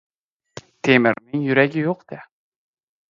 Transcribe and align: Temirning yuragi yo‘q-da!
Temirning 0.87 1.45
yuragi 1.49 1.85
yo‘q-da! 1.87 2.21